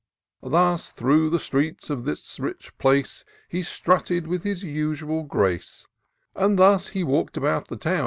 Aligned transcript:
Thus, 0.41 0.89
through 0.91 1.29
the 1.29 1.37
streets 1.37 1.91
of 1.91 2.05
this 2.05 2.39
rich 2.39 2.75
place, 2.79 3.23
He 3.47 3.61
strutted 3.61 4.25
with 4.25 4.41
his 4.43 4.63
usual 4.63 5.21
grace; 5.21 5.85
And 6.35 6.57
thus 6.57 6.87
he 6.87 7.03
walk'd 7.03 7.37
about 7.37 7.67
the 7.67 7.77
town. 7.77 7.99